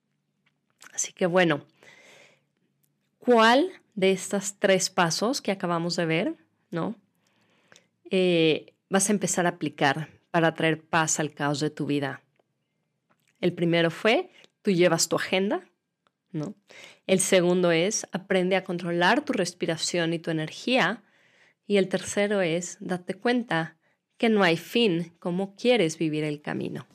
Así 0.93 1.13
que 1.13 1.27
bueno, 1.27 1.65
¿cuál 3.19 3.71
de 3.95 4.11
estos 4.11 4.55
tres 4.59 4.89
pasos 4.89 5.41
que 5.41 5.51
acabamos 5.51 5.95
de 5.95 6.05
ver, 6.05 6.35
no? 6.71 6.95
Eh, 8.09 8.70
vas 8.91 9.07
a 9.09 9.13
empezar 9.13 9.45
a 9.45 9.51
aplicar 9.51 10.09
para 10.31 10.53
traer 10.53 10.83
paz 10.83 11.21
al 11.21 11.33
caos 11.33 11.61
de 11.61 11.69
tu 11.69 11.85
vida. 11.85 12.21
El 13.39 13.53
primero 13.53 13.89
fue, 13.89 14.29
tú 14.61 14.69
llevas 14.69 15.07
tu 15.07 15.15
agenda, 15.15 15.63
¿no? 16.33 16.55
El 17.07 17.21
segundo 17.21 17.71
es, 17.71 18.05
aprende 18.11 18.57
a 18.57 18.65
controlar 18.65 19.23
tu 19.23 19.31
respiración 19.31 20.13
y 20.13 20.19
tu 20.19 20.29
energía. 20.29 21.03
Y 21.65 21.77
el 21.77 21.87
tercero 21.87 22.41
es, 22.41 22.77
date 22.81 23.13
cuenta 23.13 23.77
que 24.17 24.27
no 24.27 24.43
hay 24.43 24.57
fin, 24.57 25.13
cómo 25.19 25.55
quieres 25.55 25.97
vivir 25.97 26.25
el 26.25 26.41
camino. 26.41 26.85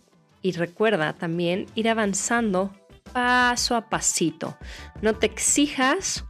Y 0.43 0.53
recuerda 0.53 1.15
también 1.15 1.65
ir 1.75 1.89
avanzando 1.89 2.79
paso 3.15 3.75
a 3.75 3.89
pasito. 3.89 4.59
No 5.01 5.15
te 5.15 5.25
exijas 5.25 6.27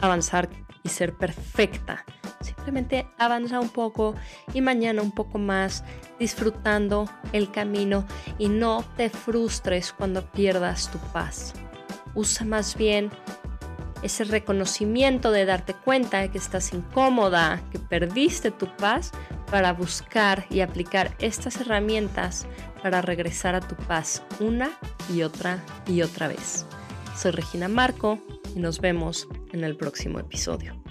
avanzar 0.00 0.48
y 0.82 0.88
ser 0.88 1.12
perfecta 1.12 2.06
simplemente 2.44 3.06
avanza 3.18 3.60
un 3.60 3.68
poco 3.68 4.14
y 4.52 4.60
mañana 4.60 5.02
un 5.02 5.12
poco 5.12 5.38
más, 5.38 5.84
disfrutando 6.18 7.10
el 7.32 7.50
camino 7.50 8.06
y 8.38 8.48
no 8.48 8.84
te 8.96 9.10
frustres 9.10 9.92
cuando 9.92 10.30
pierdas 10.30 10.90
tu 10.90 10.98
paz. 11.12 11.54
Usa 12.14 12.46
más 12.46 12.76
bien 12.76 13.10
ese 14.02 14.24
reconocimiento 14.24 15.32
de 15.32 15.46
darte 15.46 15.74
cuenta 15.74 16.20
de 16.20 16.30
que 16.30 16.38
estás 16.38 16.74
incómoda, 16.74 17.62
que 17.72 17.78
perdiste 17.78 18.50
tu 18.50 18.66
paz, 18.76 19.12
para 19.50 19.72
buscar 19.72 20.46
y 20.50 20.60
aplicar 20.60 21.14
estas 21.20 21.60
herramientas 21.60 22.46
para 22.82 23.00
regresar 23.00 23.54
a 23.54 23.60
tu 23.60 23.76
paz 23.76 24.22
una 24.40 24.70
y 25.12 25.22
otra 25.22 25.64
y 25.86 26.02
otra 26.02 26.28
vez. 26.28 26.66
Soy 27.16 27.30
Regina 27.30 27.68
Marco 27.68 28.18
y 28.54 28.58
nos 28.58 28.80
vemos 28.80 29.28
en 29.52 29.64
el 29.64 29.76
próximo 29.76 30.18
episodio. 30.18 30.83